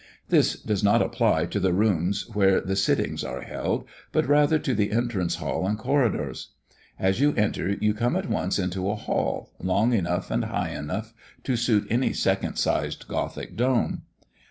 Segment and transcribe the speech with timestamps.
[0.29, 4.73] This does not apply to the rooms where the sittings are held, but rather to
[4.73, 6.53] the entrance hall and corridors.
[6.97, 11.13] As you enter you come at once into a hall, long enough and high enough
[11.43, 14.01] to suit any second sized Gothic dome.